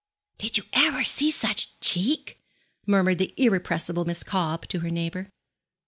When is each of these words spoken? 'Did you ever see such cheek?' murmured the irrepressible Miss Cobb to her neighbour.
'Did 0.39 0.57
you 0.57 0.63
ever 0.73 1.03
see 1.03 1.29
such 1.29 1.79
cheek?' 1.79 2.41
murmured 2.87 3.19
the 3.19 3.35
irrepressible 3.37 4.03
Miss 4.03 4.23
Cobb 4.23 4.67
to 4.69 4.79
her 4.79 4.89
neighbour. 4.89 5.29